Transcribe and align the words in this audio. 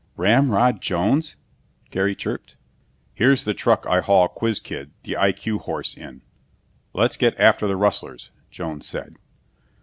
"Ramrod 0.17 0.81
Jones?" 0.81 1.35
Gary 1.91 2.15
chirped. 2.15 2.55
"Here's 3.13 3.43
the 3.43 3.53
truck 3.53 3.85
I 3.87 3.99
haul 4.01 4.27
Quizz 4.29 4.59
kid, 4.59 4.89
the 5.03 5.15
I.Q. 5.15 5.59
Horse, 5.59 5.95
in! 5.95 6.23
Let's 6.93 7.17
get 7.17 7.39
after 7.39 7.67
the 7.67 7.77
rustlers!" 7.77 8.31
Jones 8.49 8.87
said. 8.87 9.17